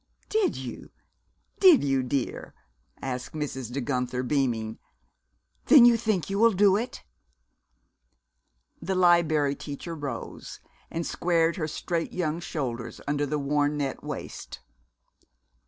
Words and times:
"Did 0.29 0.57
you? 0.57 0.89
Did 1.59 1.83
you, 1.83 2.01
dear?" 2.01 2.55
asked 3.03 3.33
Mrs. 3.35 3.71
De 3.71 3.79
Guenther, 3.81 4.23
beaming. 4.23 4.79
"Then 5.67 5.85
you 5.85 5.95
think 5.95 6.27
you 6.27 6.39
will 6.39 6.53
do 6.53 6.75
it?" 6.75 7.03
The 8.81 8.95
Liberry 8.95 9.53
Teacher 9.53 9.93
rose, 9.93 10.59
and 10.89 11.05
squared 11.05 11.57
her 11.57 11.67
straight 11.67 12.13
young 12.13 12.39
shoulders 12.39 12.99
under 13.07 13.27
the 13.27 13.37
worn 13.37 13.77
net 13.77 14.03
waist. 14.03 14.61